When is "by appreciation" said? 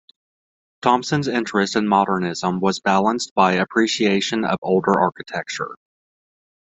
3.35-4.45